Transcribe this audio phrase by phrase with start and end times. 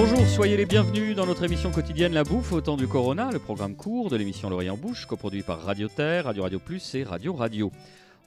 [0.00, 3.40] Bonjour, soyez les bienvenus dans notre émission quotidienne La Bouffe au temps du Corona, le
[3.40, 7.32] programme court de l'émission L'Orient Bouche, coproduit par Radio Terre, Radio Radio Plus et Radio
[7.32, 7.72] Radio.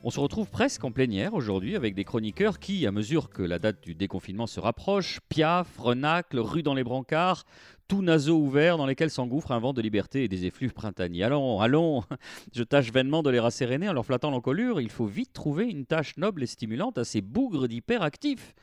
[0.03, 3.57] On se retrouve presque en plénière aujourd'hui avec des chroniqueurs qui, à mesure que la
[3.57, 7.45] date du déconfinement se rapproche, Piaf, Renacle, rue dans les brancards,
[7.87, 11.23] tout naseau ouvert dans lesquels s'engouffre un vent de liberté et des effluves printaniers.
[11.23, 12.03] Allons, allons
[12.53, 14.81] Je tâche vainement de les rasséréner en leur flattant l'encolure.
[14.81, 18.55] Il faut vite trouver une tâche noble et stimulante à ces bougres d'hyperactifs.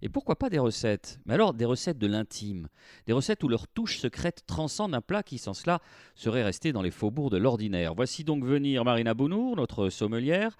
[0.00, 1.18] Et pourquoi pas des recettes?
[1.26, 2.68] Mais alors des recettes de l'intime,
[3.06, 5.80] des recettes où leur touche secrète transcende un plat qui sans cela
[6.14, 7.94] serait resté dans les faubourgs de l'ordinaire.
[7.94, 10.56] Voici donc venir Marina Bounour, notre sommelière,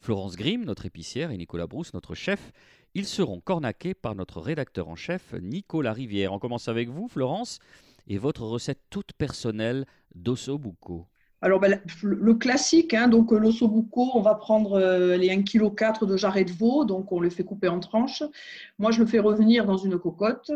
[0.00, 2.52] Florence Grimm, notre épicière, et Nicolas Brousse, notre chef.
[2.94, 6.32] Ils seront cornaqués par notre rédacteur en chef, Nicolas Rivière.
[6.32, 7.58] On commence avec vous, Florence,
[8.06, 9.84] et votre recette toute personnelle
[10.14, 11.06] d'osso bucco.
[11.40, 16.16] Alors, ben, le classique, hein, donc l'ossobuco, on va prendre euh, les 1,4 kg de
[16.16, 18.24] jarret de veau, donc on le fait couper en tranches.
[18.78, 20.50] Moi, je le fais revenir dans une cocotte.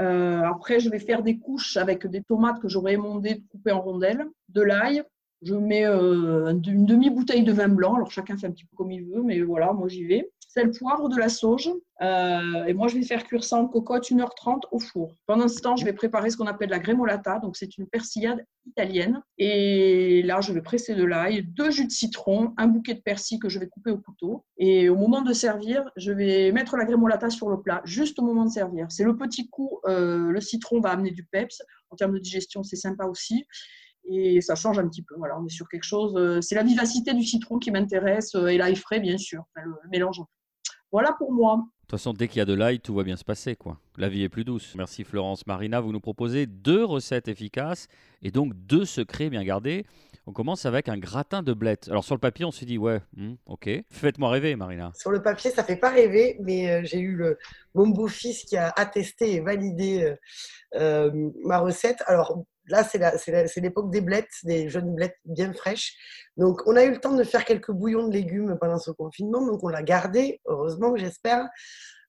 [0.00, 3.82] Euh, après, je vais faire des couches avec des tomates que j'aurais émondées, coupées en
[3.82, 5.02] rondelles, de l'ail.
[5.42, 7.96] Je mets euh, une demi-bouteille de vin blanc.
[7.96, 10.30] Alors, chacun fait un petit peu comme il veut, mais voilà, moi j'y vais
[10.62, 11.70] le poivre, de la sauge.
[12.00, 15.12] Euh, et moi, je vais faire cuire ça en cocotte 1h30 au four.
[15.26, 17.40] Pendant ce temps, je vais préparer ce qu'on appelle la gremolata.
[17.40, 19.20] Donc, c'est une persillade italienne.
[19.38, 23.40] Et là, je vais presser de l'ail, deux jus de citron, un bouquet de persil
[23.40, 24.44] que je vais couper au couteau.
[24.58, 28.22] Et au moment de servir, je vais mettre la gremolata sur le plat, juste au
[28.22, 28.86] moment de servir.
[28.90, 31.62] C'est le petit coup, euh, le citron va amener du peps.
[31.90, 33.46] En termes de digestion, c'est sympa aussi
[34.06, 35.14] et ça change un petit peu.
[35.16, 36.14] Voilà, on est sur quelque chose.
[36.16, 40.20] Euh, c'est la vivacité du citron qui m'intéresse et l'ail frais, bien sûr, le mélange.
[40.94, 41.56] Voilà pour moi.
[41.56, 43.56] De toute façon, dès qu'il y a de l'ail, tout va bien se passer.
[43.56, 43.80] quoi.
[43.96, 44.76] La vie est plus douce.
[44.76, 45.44] Merci Florence.
[45.44, 47.88] Marina, vous nous proposez deux recettes efficaces
[48.22, 49.86] et donc deux secrets bien gardés.
[50.28, 51.88] On commence avec un gratin de blettes.
[51.88, 53.70] Alors sur le papier, on se dit ouais, hmm, ok.
[53.90, 54.92] Faites-moi rêver, Marina.
[54.94, 57.38] Sur le papier, ça fait pas rêver, mais euh, j'ai eu le,
[57.74, 60.16] mon beau-fils qui a attesté et validé euh,
[60.76, 62.04] euh, ma recette.
[62.06, 65.94] Alors là, c'est l'époque des blettes, des jeunes blettes bien fraîches.
[66.36, 69.44] Donc, on a eu le temps de faire quelques bouillons de légumes pendant ce confinement.
[69.46, 71.48] Donc, on l'a gardé, heureusement, j'espère.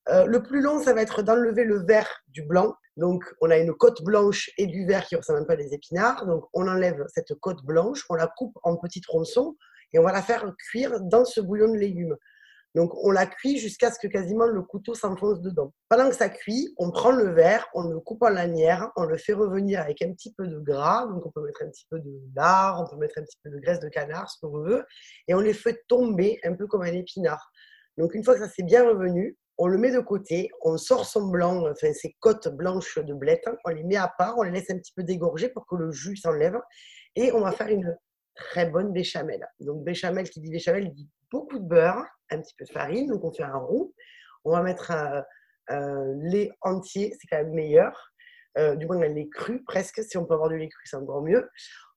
[0.09, 2.75] Euh, le plus long, ça va être d'enlever le vert du blanc.
[2.97, 5.73] Donc, on a une côte blanche et du vert qui ressemble un peu à des
[5.73, 6.25] épinards.
[6.25, 9.57] Donc, on enlève cette côte blanche, on la coupe en petits tronçons
[9.93, 12.15] et on va la faire cuire dans ce bouillon de légumes.
[12.75, 15.73] Donc, on la cuit jusqu'à ce que quasiment le couteau s'enfonce dedans.
[15.87, 19.17] Pendant que ça cuit, on prend le verre, on le coupe en lanière, on le
[19.17, 21.07] fait revenir avec un petit peu de gras.
[21.07, 23.49] Donc, on peut mettre un petit peu de lard, on peut mettre un petit peu
[23.49, 24.83] de graisse de canard, ce qu'on veut.
[25.29, 27.49] Et on les fait tomber un peu comme un épinard.
[27.97, 31.05] Donc, une fois que ça s'est bien revenu, on le met de côté, on sort
[31.05, 34.51] son blanc, enfin ses côtes blanches de blette, on les met à part, on les
[34.51, 36.59] laisse un petit peu dégorger pour que le jus s'enlève.
[37.15, 37.95] Et on va faire une
[38.35, 39.47] très bonne béchamel.
[39.59, 43.23] Donc, béchamel qui dit béchamel dit beaucoup de beurre, un petit peu de farine, donc
[43.23, 43.93] on fait un roux.
[44.43, 45.23] On va mettre un,
[46.21, 48.11] lait entier, c'est quand même meilleur.
[48.57, 50.03] Euh, du moins, un lait cru presque.
[50.03, 51.49] Si on peut avoir du lait cru, c'est encore mieux.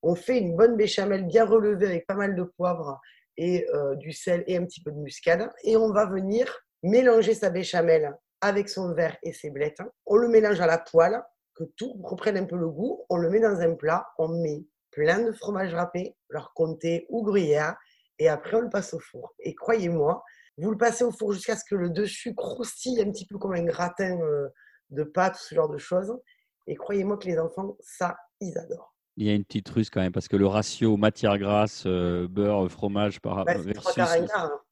[0.02, 3.00] On fait une bonne béchamel bien relevée avec pas mal de poivre
[3.36, 5.50] et euh, du sel et un petit peu de muscade.
[5.62, 6.50] Et on va venir
[6.82, 9.82] mélanger sa béchamel avec son verre et ses blettes.
[10.06, 11.22] On le mélange à la poêle,
[11.54, 13.04] que tout reprenne un peu le goût.
[13.10, 14.06] On le met dans un plat.
[14.18, 14.64] On met
[14.98, 17.76] plein de fromage râpé, leur comté ou gruyère
[18.18, 19.32] et après on le passe au four.
[19.38, 20.24] Et croyez-moi,
[20.56, 23.52] vous le passez au four jusqu'à ce que le dessus croustille un petit peu comme
[23.52, 24.48] un gratin euh,
[24.90, 26.18] de pâte, ce genre de choses.
[26.66, 28.92] Et croyez-moi que les enfants, ça, ils adorent.
[29.20, 32.28] Il y a une petite ruse quand même, parce que le ratio matière grasse, euh,
[32.28, 33.92] beurre, fromage par bah, versus...
[33.92, 34.16] quart.
[34.16, 34.24] Il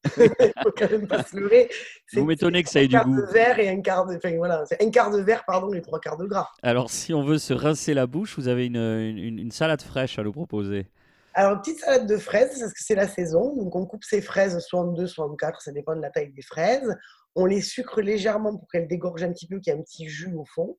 [0.63, 1.69] faut quand même pas se leurrer.
[2.13, 3.11] Vous m'étonnez que ça ait du goût.
[3.11, 4.15] Un quart de verre et un quart de...
[4.15, 6.47] Enfin, voilà, c'est un quart de verre, pardon, et trois quarts de gras.
[6.63, 10.17] Alors, si on veut se rincer la bouche, vous avez une, une, une salade fraîche
[10.17, 10.87] à nous proposer.
[11.33, 13.53] Alors, petite salade de fraises, parce que c'est la saison.
[13.53, 16.09] Donc, on coupe ces fraises soit en deux, soit en quatre, ça dépend de la
[16.09, 16.95] taille des fraises.
[17.35, 20.07] On les sucre légèrement pour qu'elles dégorgent un petit peu, qu'il y ait un petit
[20.07, 20.77] jus au fond.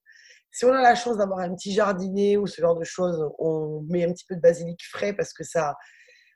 [0.50, 3.84] Si on a la chance d'avoir un petit jardinet ou ce genre de choses, on
[3.88, 5.74] met un petit peu de basilic frais parce que ça,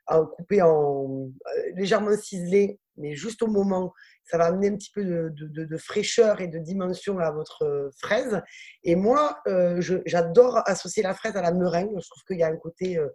[0.07, 3.93] a coupé en euh, légèrement ciselé, mais juste au moment,
[4.25, 8.41] ça va amener un petit peu de, fraîcheur et de dimension à votre fraise.
[8.83, 11.91] Et moi, euh, j'adore associer la fraise à la meringue.
[11.99, 13.07] Je trouve qu'il y a un côté euh,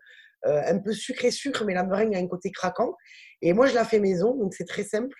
[0.45, 2.95] un peu sucré-sucre, mais la meringue a un côté craquant.
[3.41, 5.17] Et moi, je la fais maison, donc c'est très simple.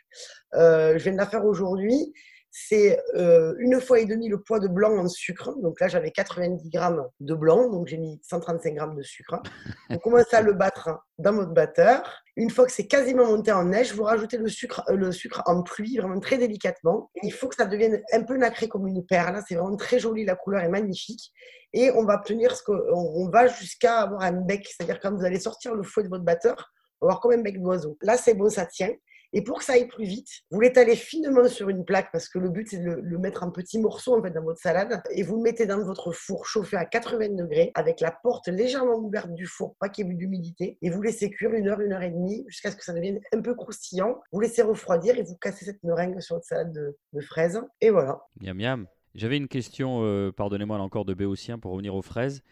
[0.53, 2.13] Je viens de la faire aujourd'hui.
[2.51, 5.55] C'est euh, une fois et demi le poids de blanc en sucre.
[5.61, 9.41] Donc là, j'avais 90 grammes de blanc, donc j'ai mis 135 grammes de sucre.
[9.91, 12.23] On commence à le battre dans votre batteur.
[12.37, 15.63] Une fois que c'est quasiment monté en neige, vous rajoutez le sucre, le sucre en
[15.63, 17.11] pluie, vraiment très délicatement.
[17.23, 19.43] il faut que ça devienne un peu nacré comme une perle.
[19.49, 21.33] C'est vraiment très joli, la couleur est magnifique
[21.73, 25.41] et on va obtenir ce qu'on va jusqu'à avoir un bec, c'est-à-dire quand vous allez
[25.41, 27.97] sortir le fouet de votre batteur, on va avoir comme un bec d'oiseau.
[28.03, 28.93] Là, c'est bon, ça tient.
[29.33, 32.39] Et pour que ça aille plus vite, vous l'étalez finement sur une plaque parce que
[32.39, 35.23] le but c'est de le, mettre en petits morceaux en fait dans votre salade et
[35.23, 39.33] vous le mettez dans votre four chauffé à 80 degrés avec la porte légèrement ouverte
[39.35, 42.03] du four, pas qu'il y ait d'humidité et vous laissez cuire une heure, une heure
[42.03, 44.21] et demie jusqu'à ce que ça devienne un peu croustillant.
[44.33, 48.21] Vous laissez refroidir et vous cassez cette meringue sur votre salade de, fraises et voilà.
[48.41, 48.87] Miam miam.
[49.15, 52.43] J'avais une question, euh, pardonnez-moi encore de Béotien pour revenir aux fraises.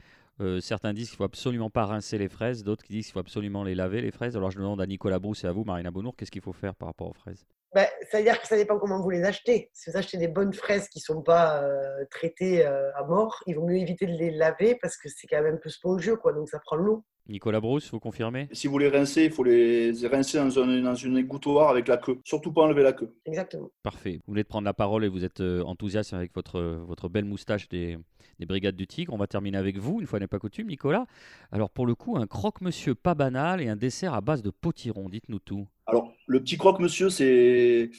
[0.41, 3.65] Euh, certains disent qu'il faut absolument pas rincer les fraises, d'autres disent qu'il faut absolument
[3.65, 4.37] les laver les fraises.
[4.37, 6.75] Alors je demande à Nicolas Brousse et à vous, Marina Bonour, qu'est-ce qu'il faut faire
[6.75, 7.47] par rapport aux fraises?
[7.75, 9.71] Ben, Ça veut dire que ça dépend comment vous les achetez.
[9.73, 13.43] Si vous achetez des bonnes fraises qui ne sont pas euh, traitées euh, à mort,
[13.47, 16.17] il vaut mieux éviter de les laver parce que c'est quand même un peu spongieux,
[16.17, 17.05] quoi, donc ça prend l'eau.
[17.28, 18.49] Nicolas Brousse, vous confirmez?
[18.52, 22.19] Si vous les rincez, il faut les rincer dans, dans une égouttoir avec la queue.
[22.25, 23.14] Surtout pas enlever la queue.
[23.25, 23.70] Exactement.
[23.82, 24.20] Parfait.
[24.26, 27.69] Vous venez de prendre la parole et vous êtes enthousiaste avec votre, votre belle moustache
[27.69, 27.99] des,
[28.38, 29.12] des Brigades du Tigre.
[29.12, 31.06] On va terminer avec vous, une fois n'est pas coutume, Nicolas.
[31.50, 35.08] Alors pour le coup, un croque-monsieur pas banal et un dessert à base de potiron.
[35.08, 35.67] Dites-nous tout.
[35.87, 37.90] Alors le petit croque-monsieur, c'est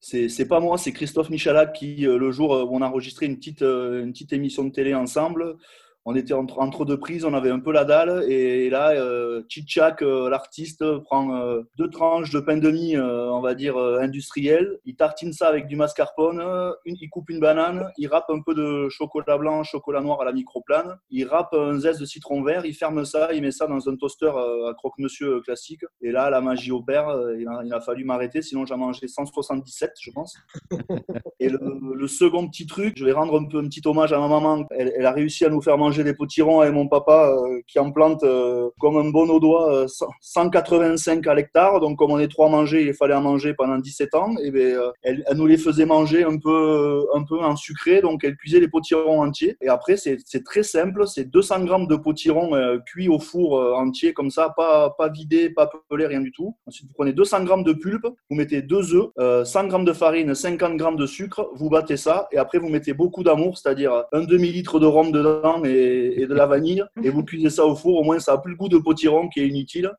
[0.00, 3.36] c'est pas moi, c'est Christophe Michalak qui, euh, le jour où on a enregistré une
[3.36, 5.56] petite, euh, une petite émission de télé ensemble,
[6.06, 8.24] on était entre, entre, deux prises, on avait un peu la dalle.
[8.28, 13.30] Et là, euh, Chichak, euh, l'artiste, prend euh, deux tranches de pain de mie, euh,
[13.30, 14.78] on va dire industriel.
[14.84, 16.42] Il tartine ça avec du mascarpone.
[16.84, 17.90] il coupe une banane.
[17.96, 20.96] Il râpe un peu de chocolat blanc, chocolat noir à la microplane.
[21.10, 22.66] Il râpe un zeste de citron vert.
[22.66, 23.32] Il ferme ça.
[23.32, 25.84] Il met ça dans un toaster à croque-monsieur classique.
[26.02, 27.16] Et là, la magie opère.
[27.38, 28.42] Il a, il a fallu m'arrêter.
[28.42, 30.36] Sinon, j'ai mangé 177, je pense.
[31.40, 31.58] et le,
[31.94, 34.66] le, second petit truc, je vais rendre un peu un petit hommage à ma maman.
[34.70, 37.78] Elle, elle a réussi à nous faire manger des potirons avec mon papa euh, qui
[37.78, 39.86] en plante euh, comme un bon au doigt
[40.20, 41.80] 185 euh, à l'hectare.
[41.80, 44.34] Donc, comme on est trois à manger, il fallait en manger pendant 17 ans.
[44.42, 48.00] Et bien, elle, nous les faisait manger un peu, un peu en sucré.
[48.00, 49.56] Donc, elle cuisait les potirons entiers.
[49.60, 51.06] Et après, c'est très simple.
[51.06, 52.52] C'est 200 grammes de potirons
[52.86, 56.56] cuits au four entier, comme ça, pas, pas vidé, pas pelé, rien du tout.
[56.66, 59.10] Ensuite, vous prenez 200 grammes de pulpe, vous mettez deux œufs,
[59.46, 62.28] 100 grammes de farine, 50 grammes de sucre, vous battez ça.
[62.32, 66.34] Et après, vous mettez beaucoup d'amour, c'est-à-dire un demi-litre de rhum dedans et et, de
[66.34, 68.00] la vanille et vous cuisez ça au four.
[68.00, 69.90] Au moins, ça a plus le goût de potiron qui est inutile.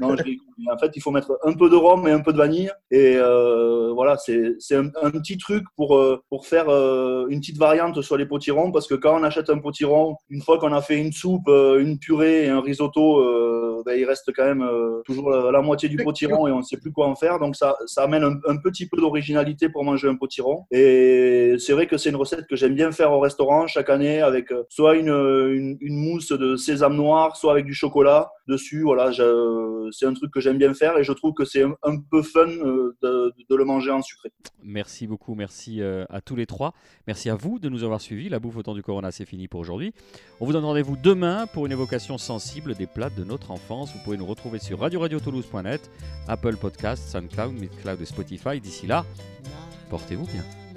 [0.00, 0.14] Non,
[0.72, 2.70] en fait, il faut mettre un peu de rhum et un peu de vanille.
[2.90, 7.58] Et euh, voilà, c'est un, un, petit truc pour, euh, pour faire euh, une petite
[7.58, 10.82] variante sur les potirons parce que quand on achète un potiron, une fois qu'on a
[10.82, 14.68] fait une soupe, une purée et un risotto, ben, il reste quand même
[15.04, 17.38] toujours la, moitié du potiron et on ne sait plus quoi en faire.
[17.38, 20.64] Donc, ça, ça amène un petit peu d'originalité pour manger un potiron.
[20.70, 24.20] Et c'est vrai que c'est une recette que j'aime bien faire au restaurant chaque année
[24.20, 25.10] avec soit une
[25.52, 28.82] une, mousse de sésame noir, soit avec du chocolat dessus.
[28.82, 29.12] Voilà,
[29.92, 32.48] c'est un truc que j'aime bien faire et je trouve que c'est un, peu fun
[32.48, 34.30] euh, de, le manger en sucré.
[34.62, 36.74] Merci beaucoup, merci euh, à tous les trois.
[37.06, 38.28] Merci à vous de nous avoir suivis.
[38.28, 39.92] La bouffe au temps du Corona, c'est fini pour aujourd'hui.
[40.40, 43.92] On vous donne rendez-vous demain pour une évocation sensible des plats de notre enfance.
[43.92, 45.90] Vous pouvez nous retrouver sur radio radio toulouse.net,
[46.28, 48.60] Apple Podcast, SoundCloud, Midcloud et Spotify.
[48.60, 49.04] D'ici là,
[49.90, 50.67] portez-vous bien.